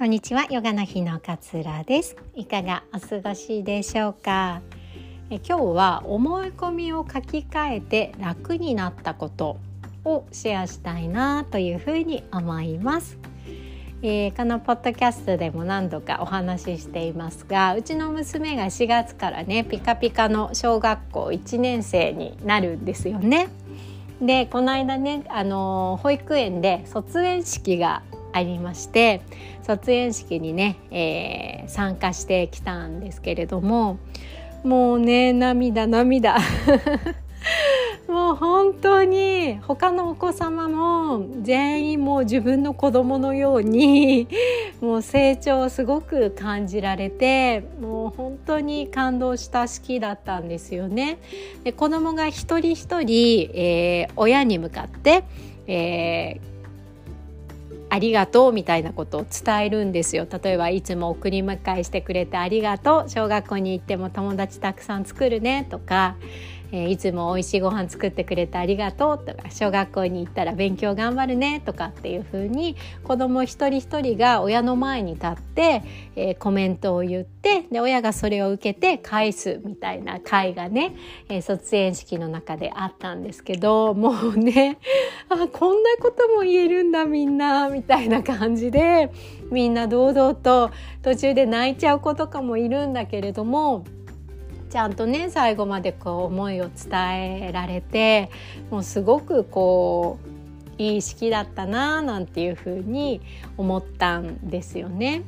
[0.00, 2.16] こんにちはヨガの日の勝浦です。
[2.34, 4.62] いかがお過ごしでしょうか？
[5.28, 9.58] え今日は思い込みを書き換えて楽になったこと
[10.06, 13.18] をシェアしたいなというふうに思います。
[14.00, 23.50] えー、このポッドキャストでも何度かお話ししていますがうちの娘が4月からねピカピカの小学校1年生になるんですよね。
[24.22, 28.02] でこの間ね、あの保育園で卒園式が
[28.32, 29.22] ありまして
[29.62, 33.98] 卒園式にね、えー、参加してきたんですけれども
[34.64, 36.36] もうね涙涙
[38.08, 44.26] もう本当に他のお子様も全員もう自分の子供のように
[44.82, 51.18] もう成長をすごく感じられてもう本当に感動した式だったんですよね。
[51.62, 55.22] で子供が一人一人、えー、親に向かって、
[55.66, 56.50] えー
[57.90, 60.26] ありがとうみたいなことを伝えるんですよ。
[60.42, 63.10] 例えばいつも送り迎えしてくれてありがとう。
[63.10, 66.16] 小学校に行っても友達たくさん作るねとか
[66.72, 75.82] えー、いつも美味しいご飯作ってくれてありがとうとか小学校に行ったら勉強頑張るねとかっていう風に子ども一人一人が親の前に立って、
[76.16, 80.94] えー、コメントを言ってで親がそれを受けて返すみたいな会がね、
[81.28, 84.78] えー、卒園式の中であったんですけどもうね
[85.28, 89.10] あこんなことも言えるんだみんなみたいな感じで
[89.50, 90.70] みんな堂々と
[91.02, 93.84] 途中で泣いちゃう子とかもいるんだけれども
[94.70, 98.30] ちゃんとね最後までこう思いを伝えられて
[98.70, 100.18] もうすごくこ
[100.78, 103.20] ういい式だったななんていうふうに
[103.58, 105.22] 思ったんですよね。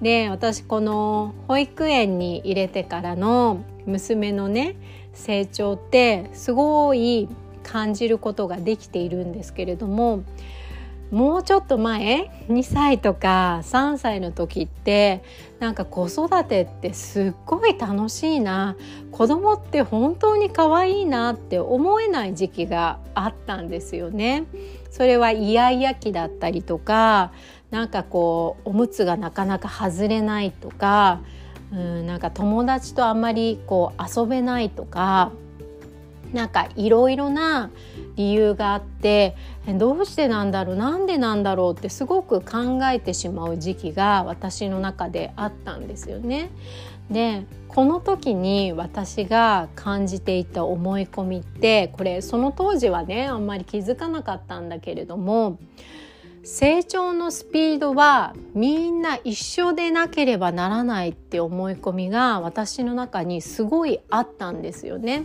[0.00, 4.76] で私この保育園に入れてからの娘のね
[5.12, 7.28] 成長ってすごい
[7.64, 10.22] 感じることができているんですけれども
[11.10, 15.22] もうちょっと前？2歳とか3歳の時って
[15.58, 18.76] なんか子育てってすっごい楽しいな
[19.10, 24.44] 子供って本当に可愛いなって思えない時期があったんですよね。
[24.90, 27.32] それはイヤイヤ期だったりとか
[27.70, 31.20] なんかこうおむつがなかなか外れないとか
[31.72, 35.32] うんなんか友達とあんまりこう遊べないとか
[36.32, 37.70] なんかいろいろな
[38.16, 46.50] 理由があってどうしてなんだろうなんでなんだろうってすごく考えてしまう時期が私の中であったんですよね。
[47.10, 55.58] でこの時に私が感じていた思い込みってこれその当時はねあんまり気づかなかったんだけれども
[56.44, 65.24] 成長のスピードはみんな一緒でなければならないって思い込みが私の中にすごいあったんですよね。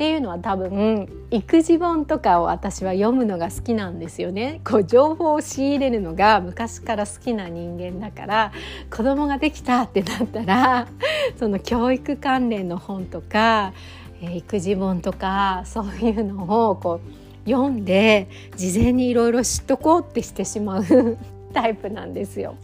[0.00, 4.62] っていうのは多分育児本とかを私は読むのが好きなんですよね。
[4.64, 8.52] こう情報を仕入れるのが昔から好きな人間だから
[8.90, 10.86] 子供ができたってなったら
[11.38, 13.74] その教育関連の本とか、
[14.22, 17.00] えー、育児本とかそういうのをこ
[17.46, 21.18] う読んで事前にいろいろ知っとこうってしてしまう
[21.52, 22.54] タイプなんですよ。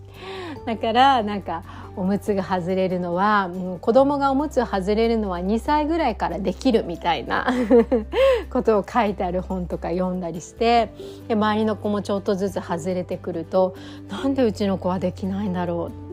[0.65, 1.63] だからなんか
[1.97, 7.47] おむつが外れるのは、うん、子供がおむつ外れるのは2歳ぐらいからできるみたいな
[8.51, 10.91] ことを書いてある本とか読んだりして
[11.27, 13.75] で周りの子もちょっとずつ外れてくると
[14.09, 16.07] なんでうちの子はできないんだろう。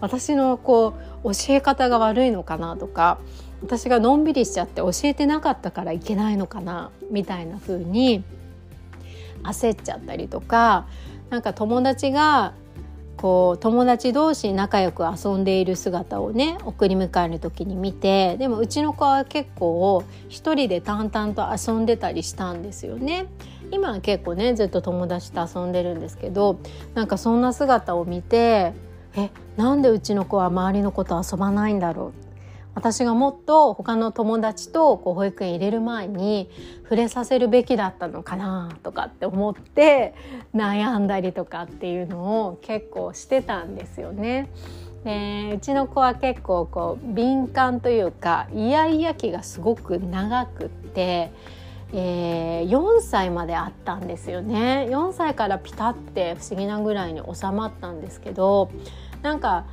[0.00, 3.18] 私のこう教え方が悪いのかなとか
[3.62, 8.24] 私がのんびりしちゃって教えてなかったからいけないのかなみたいな風に
[9.44, 10.86] 焦っちゃったりとか
[11.30, 12.52] なんか友達が
[13.22, 23.26] こう友達同士仲良く遊んでいる姿をね送り迎える時に見てでもうちの子は結構一人で淡々と遊んでたりしたんですよね。
[23.70, 26.58] 今は結構ねずっと友達と遊んでるんですけど
[26.94, 28.74] なんかそんな姿を見て
[29.14, 32.21] えなんでうちの子は周りの子と遊ばないんだろう
[32.74, 36.50] 私がもっと他の友達とこう保育園入れる前に
[36.84, 40.14] 触れさせるべきだったのかなとかって思って
[40.54, 44.50] 悩んだりとかっていうのを結構してたんですよね。
[45.04, 51.32] でうちの子は結構こう敏感というかイヤイヤ期がすごく長くって、
[51.92, 58.70] えー、4歳まであったんですよね4歳からピタって不思議なぐらいに収まったんですけど
[59.22, 59.64] なんか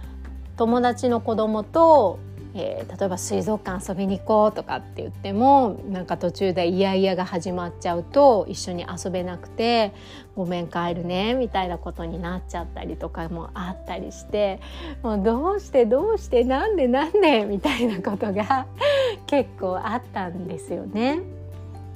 [0.58, 2.20] 友達の子供と
[2.56, 9.94] えー、例えば水族館遊びに行こうとかって言ってもなんか途中でイヤイヤが始まっちゃうと一緒に遊べなくて
[10.36, 14.60] 「ごめん帰るね」みたいなことになっちゃったりとかもあったりして
[15.04, 18.66] もうどうしてどうしてなんでなんでみたいなことが
[19.28, 21.39] 結構あったんですよね。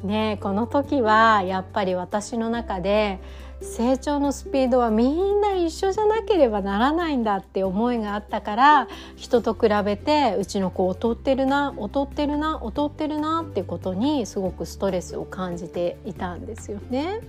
[0.03, 3.19] ねこの時はやっぱり私の中で
[3.63, 17.21] 成長のスピードはみんな一緒じゃなければならないんだって思いがあったから人と比べてうちの子劣ってるな劣ってるな劣ってるなってことにすごくストレスを感じていたんですよね。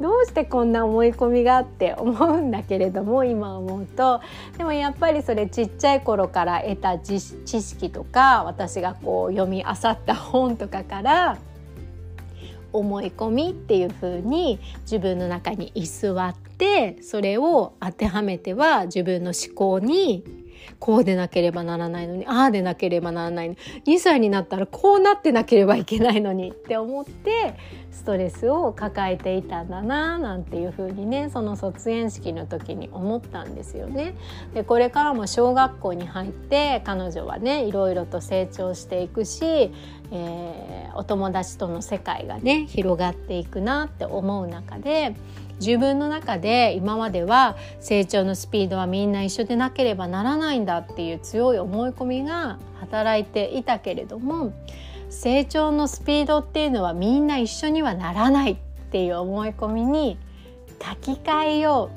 [0.00, 4.20] どうしてこんな思い込みがって思うんだけれども今思うと
[4.56, 11.38] でもやっぱりそれちっちゃい頃から得た知識とか私がこう読み漁った本とかから
[12.72, 20.24] 思い込みっていう風に自分の中に居座ってそれを当てはめては自分の思考に
[20.78, 23.54] こうでなければならないのにああでなければならないの
[23.86, 27.54] 2歳になったらこうなってなければいけないのにって思って
[27.90, 34.14] ストレスを抱えていたんだななんていうふうにねその卒園式の時に思ったんですよね。
[34.54, 39.72] でこれからも小学校に入って彼女はねいろいろと成長していくし、
[40.10, 45.14] えー、お友達との世界がね広がっていくなって思う中で
[45.60, 54.52] 自分の中で今までは成長のスピードはみんな一緒でなければならないんだっていう強い思い込みが働いていたけれども
[55.10, 58.56] 成長のスピードっていうのはみんな一緒にはならないっ
[58.90, 60.18] ていう思い込みに
[60.82, 61.90] 書き換えよ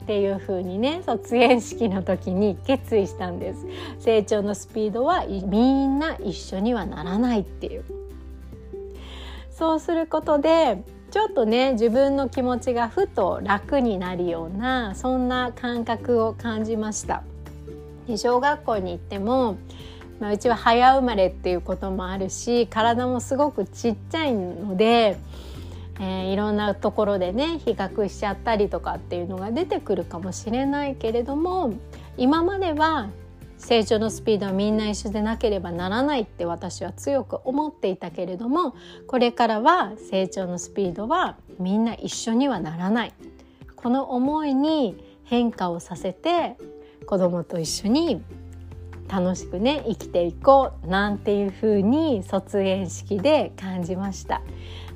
[0.00, 3.64] うっていう風にね卒園式の時に決意したんです。
[4.00, 7.84] 成長のスピードはみんな一緒にはならないっていう。
[9.50, 10.82] そうすることで
[11.12, 17.22] ちょっとね自分の気持ちがふと楽になるようなそんな感覚を感じました。
[18.08, 19.58] で小学校に行っても、
[20.20, 25.18] まあ、うちは早生まれっていうこともあるし体もすごくちっちゃいので、
[26.00, 31.74] えー、いろんなところでね比較しちゃったりとかっていうのが出てくるかもしれないけれども
[32.16, 33.10] 今までは
[33.62, 38.74] 成長のスピードはみんな一緒でなければならないって私は強く思っていたけれども
[39.06, 43.14] これからは成長のスピードはみんな一緒にはならない。
[43.76, 46.56] この思いに変化をさせて
[47.06, 48.22] 子供と一緒に
[49.08, 54.42] 楽しくね生きていこうなんていう風に卒園式で感じました。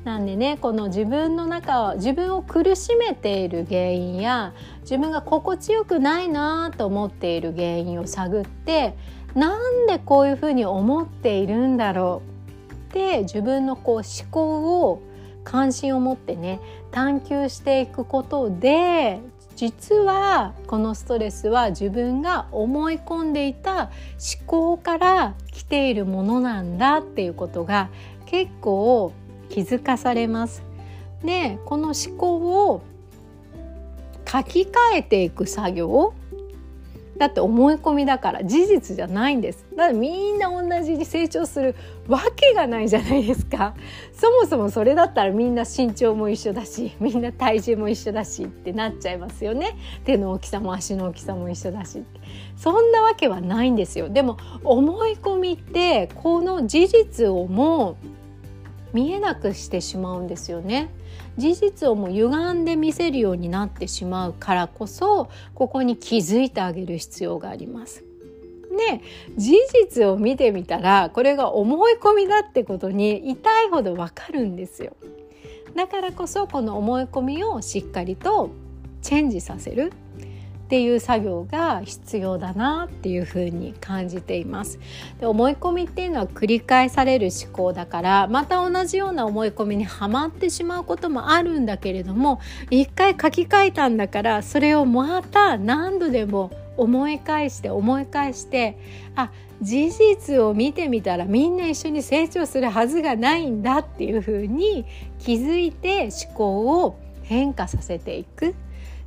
[0.05, 8.97] なんでねこの自分の中自分を苦しめている原因や自分が心地よくないなと思っている原因を探って
[9.35, 12.23] なんでこういうふうに思っているんだろ
[12.71, 15.03] うって自分のこう思考を
[15.43, 16.61] 関心を持ってね
[16.93, 19.21] 探求していくことで
[19.57, 23.91] 実はこのストレスは自分が思い込んでいた
[24.39, 27.89] 思考から来ているものなんだっていうことが
[28.27, 29.13] 結構
[29.49, 30.63] 気づかされます。
[31.25, 32.83] でこの思考を
[34.31, 36.13] 書き換えていく作業
[37.19, 39.65] だって思い込みだから事実じゃないんです。
[39.73, 41.75] だからみんな同じに成長する
[42.09, 43.75] わけがないじゃないですか。
[44.13, 49.77] そもそもそれだったらみんな身長も一緒だしみんな体重も一緒だしってなっちゃいますよね。
[50.05, 52.03] 手の大きさも足の大きさも一緒だし
[52.57, 54.09] そんなわけはないんですよ。
[54.09, 57.97] でも思い込みってこの事実をも
[58.93, 60.91] 見えなくしてしまうんですよね。
[61.37, 68.05] 事実をもう歪んで見せるようになってしまうからこそここに気づいてあげる必要があります。
[68.71, 69.01] で
[69.37, 74.93] 事実を見てみたらこれが思い込みだってことに痛いほどわかるんですよ。
[75.75, 78.51] だからこそこの思い込みをしっかりと
[79.03, 79.93] チェンジさせる
[80.67, 84.81] っていう作業が必要だなっていうふうに感じています。
[85.21, 98.77] で思い込みっていうのは繰り返される思考だからまた同じような思い込みにはまってしまうこともあるんだけれども一回書き換えたんだからそれをまた何度でも思い返して思い返して
[99.15, 99.31] あ
[99.63, 104.85] 事実を見てみたらみんな一緒に成長するはずがないんだっていうふうに
[105.21, 108.57] 気づいて思考を変化させていく。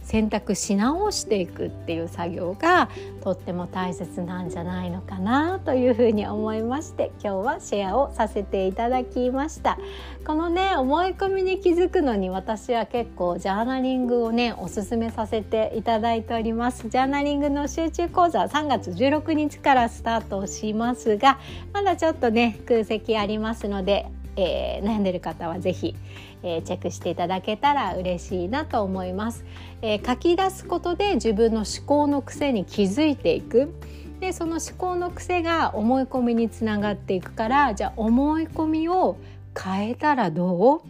[0.10, 2.90] 選択し直していくっていう作業が
[3.22, 9.78] とっても大切なんじゃないのかなというふうに思いまして今日はシェアをさせていただきました。
[10.26, 16.90] このね思い込みに気づくのに私は結構ジャーナリングをねおすすめさせていただいております。
[16.90, 21.38] ジャーナリングの集中講座3月16日からスタートしますが
[21.72, 24.08] まだちょっとね空席ありますので
[24.40, 25.96] えー、悩んでる方は是非、
[26.44, 29.44] えー、チェックしていただけたら嬉しいなと思います、
[29.82, 33.74] えー、書き出すことで自分の思考の癖に気づいていく。
[34.20, 39.16] でその思考の癖が思い込みにつながっていくからじゃあ思い込みを
[39.58, 40.82] 変えたらど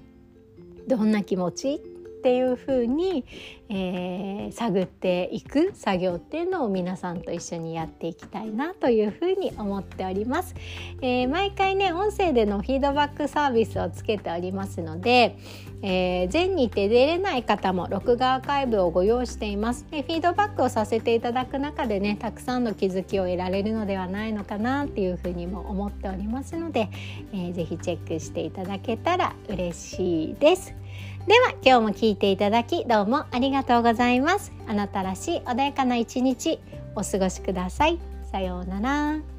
[0.88, 0.90] う？
[0.90, 1.76] どんな気持ち？
[1.76, 1.78] っ
[2.24, 3.26] ていうふうに、
[3.72, 10.56] えー、探っていく作業っていうのを皆さんと一緒にやっていきたいなというふうに思っております。
[11.02, 15.38] えー、毎回ね音声でのフィードバックサービスをつけておりますので、
[15.84, 19.86] えー、全日程出れない方も録画アーカイブをご用意しています。
[19.92, 26.90] でフィードバックをさせていただく中でねたくさんの気づきを得られるのではないのかなっていうふうにも思っておりますので、
[27.34, 30.74] えー、ぜひチェックしていただけたら嬉しいです。
[31.28, 34.54] では今日も聞いていただきどうもありがとうございます。
[34.68, 36.60] あなたらしい穏やかな一日
[36.96, 38.00] お過ごしください。
[38.32, 39.39] さようなら。